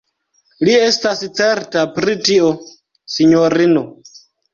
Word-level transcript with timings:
Li 0.67 0.71
estas 0.85 1.19
certa 1.39 1.83
pri 1.97 2.15
tio, 2.29 2.49
sinjorino. 3.17 3.85